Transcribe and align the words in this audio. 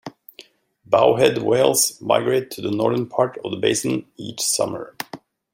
Bowhead 0.89 1.43
whales 1.43 2.01
migrate 2.01 2.49
to 2.49 2.59
the 2.61 2.71
northern 2.71 3.05
part 3.07 3.37
of 3.45 3.51
the 3.51 3.57
basin 3.57 4.03
each 4.17 4.41
summer. 4.41 4.95